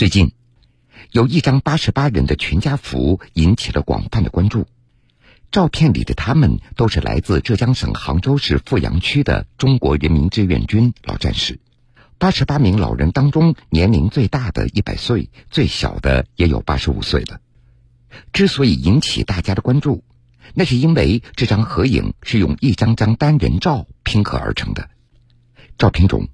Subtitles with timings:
[0.00, 0.32] 最近，
[1.12, 4.64] 有一张八十八人的全家福引起了广泛的关注。
[5.50, 11.60] 照片里的他们都是来自浙江省杭州市富阳区的中国人民志愿军老战士。
[12.16, 17.42] 八十八名老人当中，年龄最大的一百岁，最小的也有八十五岁了。
[18.32, 20.02] 之所以引起大家的关注，
[20.54, 24.88] 那是因为这张合影是用一张张单人照拼合而成的。
[25.76, 26.30] 照片中，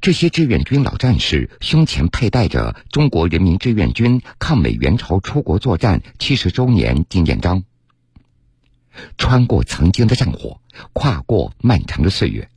[0.00, 7.64] 这些志愿军老战士胸前佩戴着中国人民志愿军抗美援朝出国作战七十周年纪念章。
[9.18, 10.60] 穿过曾经的战火，
[10.92, 12.48] 跨过漫长的岁月，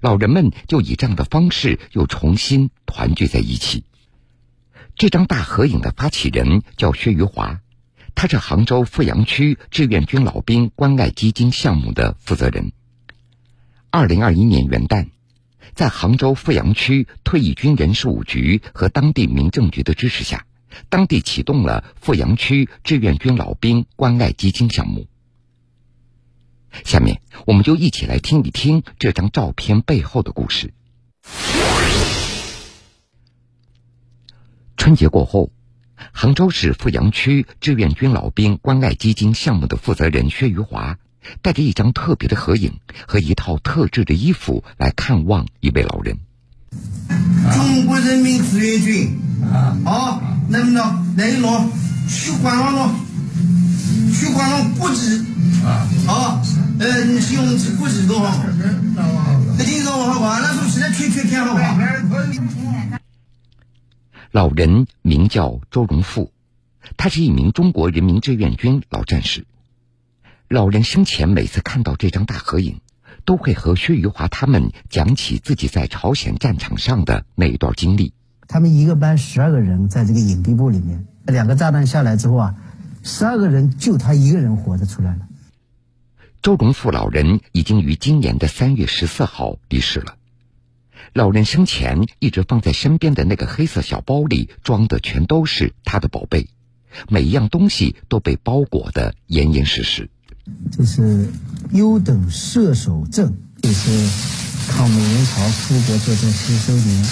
[0.00, 3.84] 老人们就以这样的方式又重新团聚在一起。
[4.96, 7.60] 这张大合影的发起人叫薛余华，
[8.14, 12.72] 他是杭州富阳区志愿军老兵关爱基金项目的负责人。
[13.90, 15.08] 二零二一年元旦，
[15.74, 20.46] 在杭州富阳区退役军人事务局和当地民政局的支持下，
[20.88, 25.06] 当地启动了富阳区志愿军老兵关爱基金项目。
[26.84, 30.74] 下面，我们就一起来听一听这张照片背后的故事。
[34.76, 35.50] 春节过后，
[36.12, 40.98] 杭州市富阳区志愿军老兵关爱基金项目的负责人薛余华，
[41.42, 46.18] 带着一张特别的合影和一套特制的衣服来看望一位老人。
[47.52, 51.70] 中国人民志愿军啊，啊，能不能来弄
[52.08, 52.94] 去关了弄，
[54.12, 55.24] 去关了估计
[55.64, 56.42] 啊，啊。
[56.76, 57.44] 呃，你是用
[57.78, 58.32] 估计多少？
[59.56, 61.78] 那今早好吧，那时候现在全全偏好吧。
[64.32, 66.32] 老人名叫周荣富，
[66.96, 69.46] 他是一名中国人民志愿军老战士。
[70.54, 72.80] 老人生前每次看到这张大合影，
[73.24, 78.12] 都会和薛余华他们讲起自己在朝鲜战场上的那一段经历。
[78.46, 82.54] 他们一个班十二个人在这个隐蔽部里面，两个炸弹下来之后啊，
[83.02, 85.26] 十二个人就他一个人活着出来了。
[86.40, 90.14] 周荣富老人已经于今年的三月十四号离世了。
[91.14, 96.46] 老人生前一直放在身边的那个黑色小包里装的全都是他的宝贝，
[97.08, 100.10] 每一样东西都被包裹的严严实实。
[100.70, 101.28] 这是
[101.72, 103.90] 优等射手证，这是
[104.70, 107.04] 抗美援朝出国作战七十周年，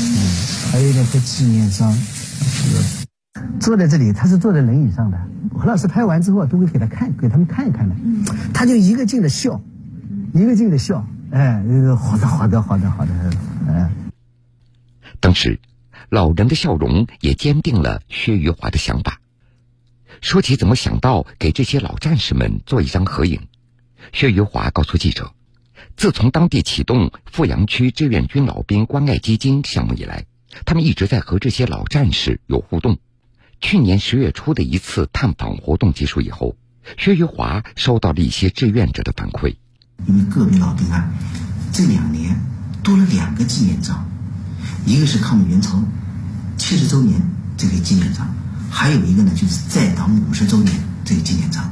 [0.00, 1.96] 嗯，还有两个纪念章。
[3.60, 5.18] 坐在这里，他是坐在轮椅上的。
[5.56, 7.94] 何老师拍完之后都会给他看，给他们看一看的。
[8.52, 9.62] 他就一个劲的笑，
[10.32, 11.06] 一个劲的笑。
[11.30, 11.62] 哎，
[11.96, 13.12] 好的，好的，好的，好的，
[13.68, 13.90] 哎。
[15.20, 15.60] 当时，
[16.08, 19.19] 老人的笑容也坚定了薛余华的想法。
[20.20, 23.40] 说起怎么想到给这些老战士们做一张合影，
[24.12, 25.32] 薛余华告诉记者：
[25.96, 30.26] 自从当地启动富阳区志愿军老兵关爱基金项目以来，
[30.66, 32.98] 他们一直在和这些老战士有互动。
[33.60, 36.56] 去年十月初的一次探访活动结束以后，
[36.98, 39.56] 薛余华收到了一些志愿者的反馈。
[40.06, 41.12] 因为个别老兵啊，
[41.72, 42.40] 这两年
[42.82, 44.10] 多了两个纪念章，
[44.86, 45.82] 一个是抗美援朝
[46.56, 47.20] 七十周年
[47.56, 48.34] 这个纪念章，
[48.70, 51.70] 还有一个呢就是在党五十周年这个纪念章。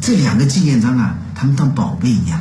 [0.00, 2.40] 这两个纪念章啊，他们当宝贝一样，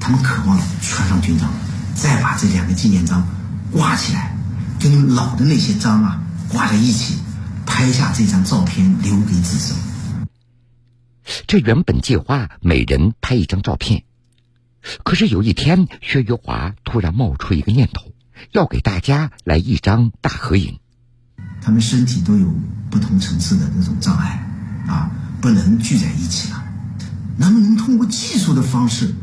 [0.00, 1.52] 他们渴望穿上军装，
[1.94, 3.26] 再把这两个纪念章
[3.72, 4.34] 挂起来，
[4.80, 7.18] 跟老的那些章啊挂在一起。
[7.66, 9.76] 拍下这张照片留给子孙。
[11.46, 14.04] 这原本计划每人拍一张照片，
[15.02, 18.12] 可是有一天，薛余华突然冒出一个念头，
[18.52, 20.78] 要给大家来一张大合影。
[21.64, 22.54] 他们身体都有
[22.90, 24.46] 不同层次的那种障碍，
[24.86, 25.10] 啊，
[25.40, 26.62] 不能聚在一起了。
[27.38, 29.14] 能不能通过技术的方式，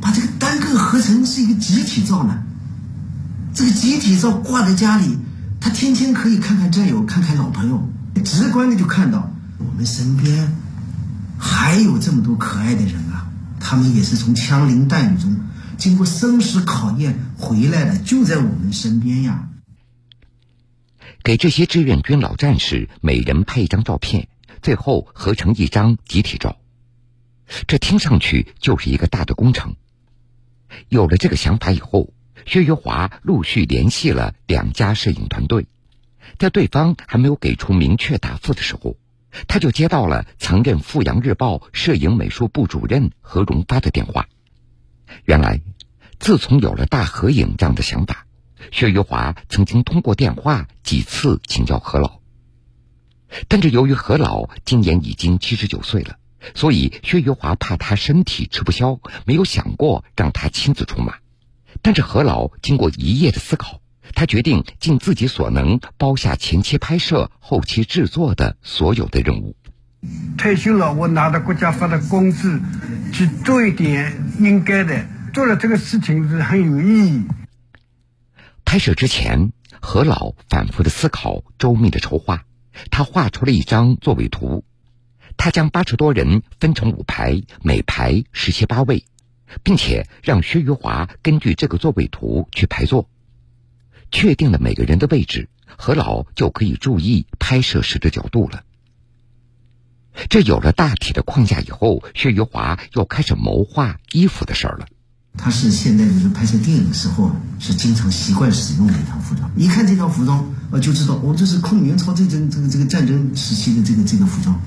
[0.00, 2.42] 把这个单个合成是一个集体照呢？
[3.52, 5.18] 这个集体照挂在家里。
[5.60, 7.86] 他天天可以看看战友，看看老朋友，
[8.24, 10.54] 直观的就看到我们身边
[11.38, 13.28] 还有这么多可爱的人啊！
[13.60, 15.36] 他们也是从枪林弹雨中
[15.78, 19.48] 经过生死考验回来的，就在我们身边呀。
[21.24, 24.28] 给这些志愿军老战士每人拍一张照片，
[24.62, 26.58] 最后合成一张集体照，
[27.66, 29.74] 这听上去就是一个大的工程。
[30.90, 32.12] 有了这个想法以后。
[32.46, 35.66] 薛余华陆续联系了两家摄影团队，
[36.38, 38.98] 在对方还没有给出明确答复的时候，
[39.48, 44.28] 他就接到了曾任《富阳日报》摄影美术部主任何荣发的电话。
[45.24, 45.62] 原来，
[46.18, 48.23] 自从有了大合影这样的想法，
[48.72, 52.20] 薛余华曾经通过电话几次请教何老，
[53.48, 56.16] 但是由于何老今年已经七十九岁了，
[56.54, 61.14] 所以薛余华怕他身体吃不消，没有想过让他亲自出马。
[61.82, 63.80] 但是何老经过一夜的思考，
[64.14, 69.56] 他决定尽自己所能包下前期拍摄、后期制作的所有的任务。
[70.36, 72.60] 退休了，我拿着国家发的工资
[73.12, 77.24] 去做一点应该的，做了这个事情是很有意义。
[78.74, 82.44] 拍摄之前，何老反复的思考，周密的筹划，
[82.90, 84.64] 他画出了一张座位图。
[85.36, 89.04] 他将八十多人分成五排，每排十七八位，
[89.62, 93.08] 并且让薛余华根据这个座位图去排座。
[94.10, 95.48] 确定了每个人的位置，
[95.78, 98.64] 何老就可以注意拍摄时的角度了。
[100.28, 104.88] 这有了大体的框架以后，薛余华又开始谋划衣服的事儿了。
[105.36, 114.60] 他是现在就是拍摄电影时候是经常习惯使用的一套服装，一看这套服装，呃，就知道哦，这是抗元朝这阵这个这个战争时期的这个这个服装。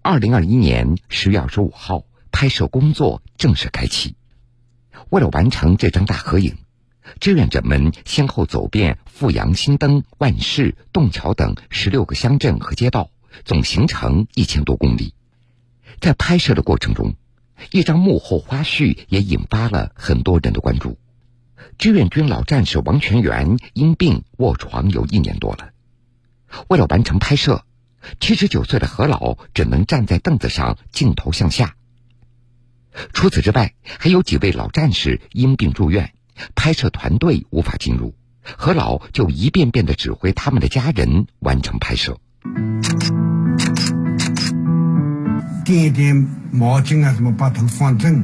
[0.00, 4.16] 二零二一年十月二十五号，拍摄工作正式开启。
[5.10, 6.56] 为了完成这张大合影。
[7.18, 13.10] 志愿者们先后走遍富阳、新登、万市、洞桥等十六个乡镇和街道，
[13.44, 15.12] 总行程一千多公里。
[16.00, 17.14] 在拍摄的过程中，
[17.70, 20.98] 一张幕后花絮也引发了很多人的关注。
[21.78, 25.70] 志愿军老战士王全元因病卧床有一年多了，
[26.68, 27.64] 为了完成拍摄，
[28.20, 31.76] 七十九岁的何老只能站在凳子上，镜头向下。
[33.12, 36.12] 除此之外，还有几位老战士因病住院。
[36.54, 42.18] 拍摄团队无法进入，何老就一遍遍的指挥他们的家人完成拍摄。
[45.72, 48.22] 垫一垫毛巾啊，什么把头放正。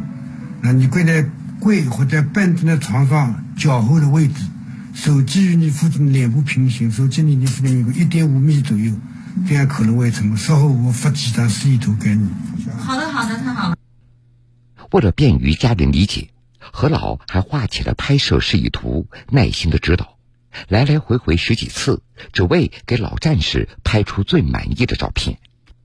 [0.61, 1.25] 那你跪在
[1.61, 4.35] 跪或者半蹲在床上脚后的位置，
[4.93, 8.93] 手机与你父亲脸部平行，手机离你父亲一点五米左右，
[9.49, 10.37] 这样可能会成功。
[10.37, 12.29] 稍后我发几张示意图给你。
[12.79, 13.77] 好的，好的，太好了。
[14.91, 16.29] 为了便于家人理解。
[16.71, 20.19] 何老还画起了拍摄示意图，耐心的指导，
[20.69, 22.03] 来来回回十几次，
[22.35, 25.39] 只为给老战士拍出最满意的照片。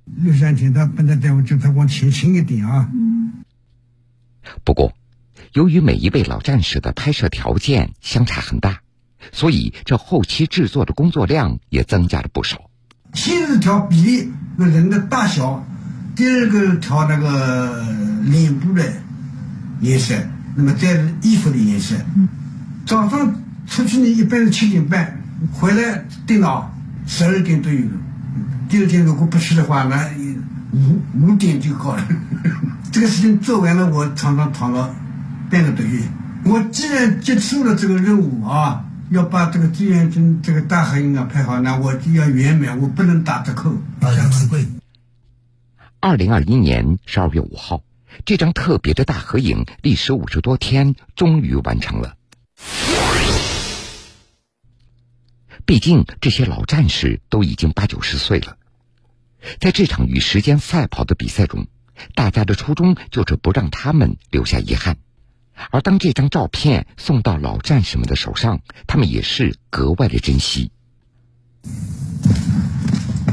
[0.05, 2.89] 六三天，他本来带我就他往前倾一点啊。
[4.63, 4.93] 不过，
[5.53, 8.81] 由于每一位老战士的拍摄条件相差很大，
[9.31, 12.69] 所以这后期制作的工作量也增加了不少。
[13.13, 15.65] 先是调比例，那人的大小；
[16.15, 17.85] 第二个调那个
[18.23, 18.91] 脸部的
[19.81, 20.15] 颜色。
[20.55, 21.95] 那么再是衣服的颜色。
[22.85, 25.19] 早上出去呢，一般是七点半，
[25.51, 26.71] 回来电脑
[27.07, 27.91] 十二点都有了。
[28.73, 30.09] 第二天如果不去的话，那
[30.71, 32.07] 五五点就好了。
[32.91, 34.95] 这个事情做完了，我常常躺了
[35.51, 36.01] 半个多月。
[36.43, 43.77] 我既然接受了这个任务啊，要把这个志愿军这个大合影啊拍好，那我就要圆满，我不能打折扣。
[44.01, 44.65] 很珍贵。
[45.99, 47.83] 二零二一年十二月五号。
[48.25, 52.15] 这张特别的大合影历时五十多天，终于完成了。
[55.63, 58.57] 毕竟这些老战士都已经八九十岁了，
[59.59, 61.67] 在这场与时间赛跑的比赛中，
[62.15, 64.97] 大家的初衷就是不让他们留下遗憾。
[65.69, 70.71] 而当这张照片送到老战士们的手上，他们也是格外的珍惜。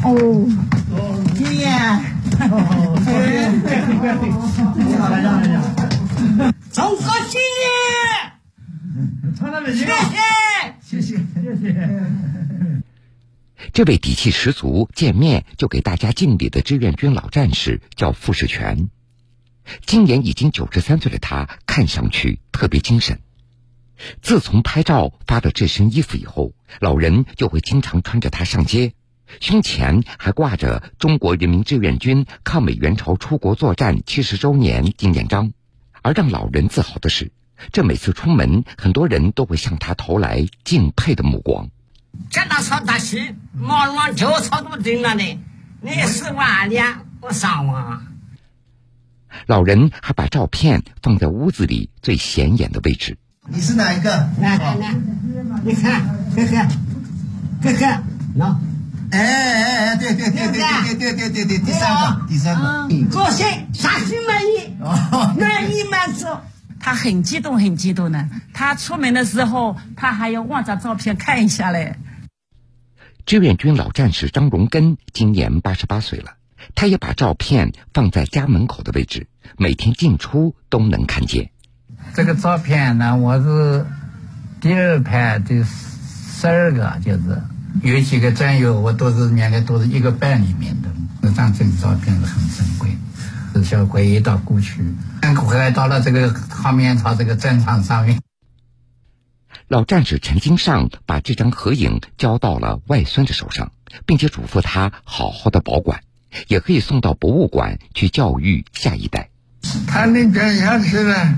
[0.03, 0.11] 哦，
[1.39, 1.71] 爷爷。
[6.71, 7.63] 走好新年！
[9.73, 9.87] 谢谢，
[10.81, 11.67] 谢谢，谢谢。
[13.81, 18.91] 这位底气十足、见面就给大家敬礼的志愿军老战士叫傅世全。
[19.87, 23.23] 今年已经九十三岁的他，看上去特别精神。
[24.21, 28.93] 自从拍照发了这身衣服以后，老人就会经常穿着它上街。
[29.41, 35.55] 胸前还挂着中国人民志愿军抗美援朝出国作战七十周年纪念章，
[36.03, 37.33] 而让老人自豪的是，
[37.73, 41.71] 这每次出门，很多人都会向他投来敬佩的目光。
[42.31, 45.39] 见到曹大西，忙忙叫草都定了的，
[45.81, 46.85] 你是万年
[47.21, 48.03] 我上网！
[49.47, 53.17] 老人还把照片放在屋子里最显眼的位置。
[53.49, 54.11] 你是哪一个？
[54.41, 54.95] 来来来，
[55.65, 56.03] 你看，
[56.37, 56.69] 看看，
[57.63, 58.05] 看看，
[58.37, 58.57] 喏。
[59.13, 64.77] 哎哎哎，对对对对对对对对对，第三个第三个，高兴，啥心满意，
[65.41, 66.27] 满意满足。
[66.81, 68.29] 他很激动，很激动的。
[68.53, 71.97] 他出门的时候，他还要望着照片看一下嘞。
[73.27, 76.33] 志愿军老战士张荣根今年八十八岁了，
[76.75, 81.51] 他也把照片放在家门口的位置，每天进出都能看见。
[82.15, 83.87] 这个照片呢，我是
[84.61, 87.43] 第二排第十二个，就是。
[87.85, 90.91] 有几个战友，我都是原来都是一个班里面的，
[91.23, 92.91] 那张这照片是很珍贵，
[93.63, 94.83] 是想回忆到过去，
[95.37, 98.21] 回来到了这个抗面朝这个战场上面。
[99.69, 103.73] 老战士陈金尚把这张合影交到了外孙子手上，
[104.07, 106.01] 并且嘱咐他好好的保管，
[106.49, 109.31] 也可以送到博物馆去教育下一代。
[109.87, 111.35] 他能捐下去了，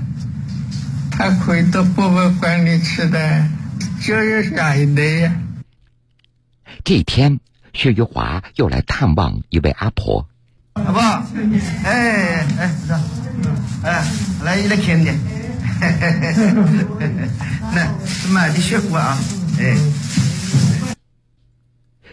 [1.11, 3.47] 他可以到博物馆里去的，
[4.01, 5.35] 教育下一代呀。
[6.83, 7.39] 这一天，
[7.73, 10.27] 薛玉华又来探望一位阿婆。
[10.73, 11.23] 好不好？
[11.83, 12.95] 哎 哎，走，
[13.83, 14.03] 哎，
[14.43, 15.13] 来一来看 的。
[17.73, 19.17] 那买的雪花啊，
[19.59, 19.77] 哎。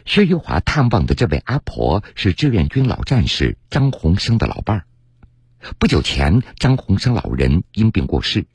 [0.05, 4.85] 薛玉华探望的这位阿婆是志愿军老战士张洪生的老伴儿。
[5.79, 8.47] 不久前，张洪生老人因病过世，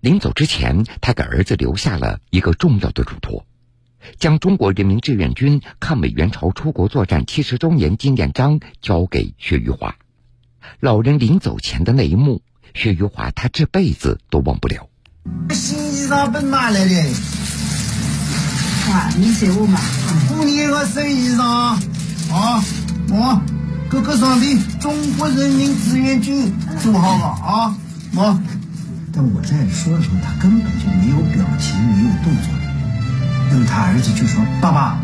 [0.00, 3.46] 临走之前，他给儿子留下了一个重要的嘱托，
[4.18, 9.96] 将中国人民志愿军抗美援朝出国作战七十周年纪念章交给薛玉华。
[10.80, 12.42] 老人临走前的那一幕。
[12.72, 14.88] 薛玉华，他这辈子都忘不了。
[15.50, 16.94] 新衣裳奔哪来的？
[18.92, 19.80] 啊，你写我嘛？
[20.28, 22.62] 过年我新衣裳啊！
[23.08, 23.42] 我
[23.88, 27.76] 哥哥上的中国人民志愿军做好了啊！
[28.14, 28.40] 我，
[29.12, 32.59] 但我在说的时候，他根本就没有表情，没有动作。
[33.86, 34.98] 儿子就说：“爸爸，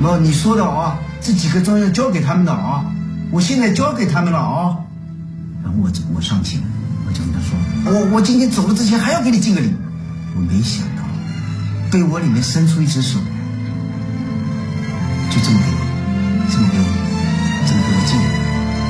[0.00, 2.84] 那你说的啊，这几个章要交给他们的啊，
[3.30, 4.76] 我现在交给他们了啊。”
[5.62, 6.60] 然后我我上前，
[7.06, 7.56] 我就跟他说
[7.92, 9.72] ：“我我今天走了之前还要给你敬个礼。”
[10.34, 11.02] 我没想到，
[11.90, 13.18] 被窝里面伸出一只手，
[15.30, 15.78] 就这么给我，
[16.50, 16.84] 这么给我，
[17.66, 18.18] 这么给我敬。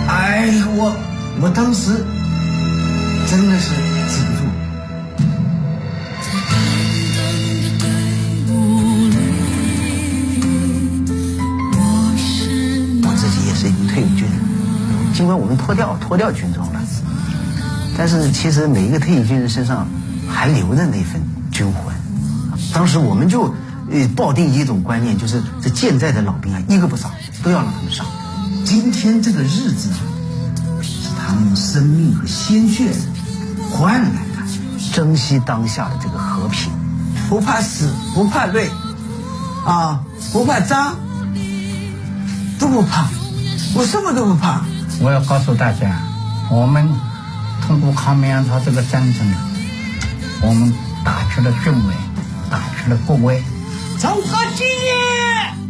[0.08, 0.94] 哎，我
[1.40, 2.04] 我当时
[3.28, 3.74] 真的是
[16.12, 16.80] 脱掉军装了，
[17.96, 19.88] 但是其实每一个退役军人身上
[20.28, 21.94] 还留着那份军魂。
[22.74, 23.50] 当时我们就
[24.14, 27.10] 抱定一种观念，就是这健在的老兵啊，一个不少，
[27.42, 28.04] 都要让他们上。
[28.62, 29.88] 今天这个日子，
[30.82, 32.92] 是他们用生命和鲜血
[33.70, 36.70] 换来的，珍惜当下的这个和平，
[37.30, 38.68] 不怕死，不怕累，
[39.64, 40.94] 啊，不怕脏，
[42.58, 43.06] 都不怕，
[43.74, 44.60] 我什么都不怕。
[45.04, 46.00] 我要告诉大家，
[46.48, 46.88] 我们
[47.66, 49.34] 通过抗美援朝这个战争，
[50.42, 50.72] 我们
[51.04, 51.94] 打出了军威，
[52.48, 53.42] 打出了国威。
[53.98, 55.61] 中国今日。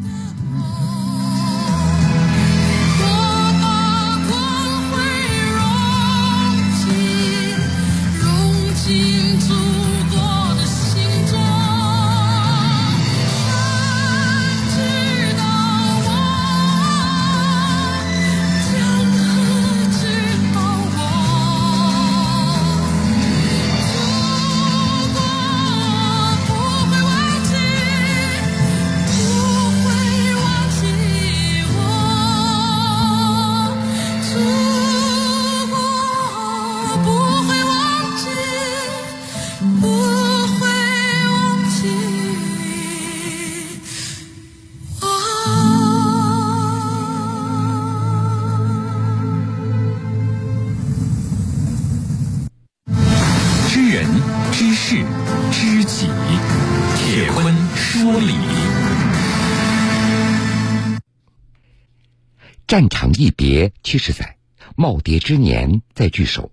[62.72, 64.38] 战场一别七十载，
[64.76, 66.50] 耄耋之年再聚首。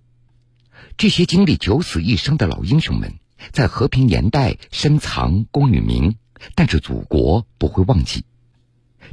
[0.97, 3.19] 这些经历九死一生的老英雄们，
[3.53, 6.17] 在和平年代深藏功与名，
[6.55, 8.25] 但是祖国不会忘记。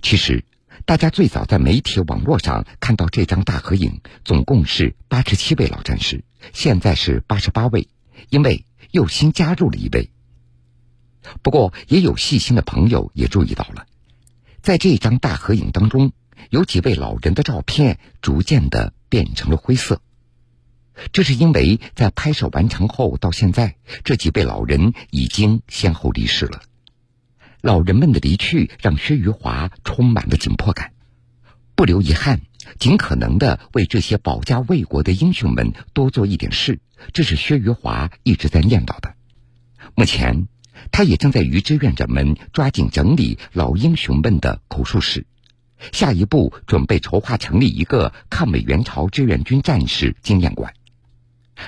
[0.03, 0.45] 其实，
[0.85, 7.87] 大家最早在媒体网络上看到这张大合影，总共是八十七位老战士，现在是八十八位，
[8.31, 10.11] 因为又新加入了一位。
[11.41, 13.87] 不过，也有细心的朋友也注意到了，
[14.61, 16.13] 在这张大合影当中。
[16.51, 20.01] 有几位老人的照片逐渐的变成了灰色，
[21.13, 26.63] 这是因为在拍摄完成后到现在，这几位老人已经先后离世了。
[27.61, 30.93] 老人们的离去让薛余华充满了紧迫感，
[31.75, 32.43] 不留遗憾，
[32.79, 36.81] 尽可能的为这些保家卫国的英雄们多做一点事，
[37.13, 39.15] 这是薛余华一直在念叨的。
[39.97, 40.47] 目前，
[40.93, 45.27] 他也正在与志愿者们抓紧整理老英雄们的口述史。
[45.93, 50.73] 下一步准备筹划成立一个抗美援朝志愿军战士纪念馆，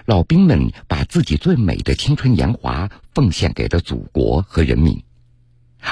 [0.04, 5.02] 老兵们把自己最美的青春年华奉献给了祖国和人民，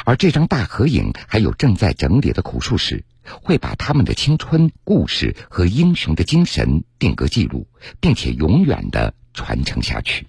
[0.05, 7.67] 而这张大合影还有正在整理的口述史，会把他们的青春故事和英雄的精神定格记录，
[8.01, 10.27] 并且永远的传承下去。